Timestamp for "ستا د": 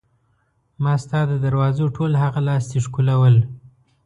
1.03-1.33